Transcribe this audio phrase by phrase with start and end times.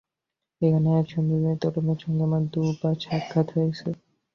[0.61, 3.87] এখানে এক সুন্দরী তরুণীর সঙ্গে আমার দু-বার সাক্ষাৎ হয়েছে।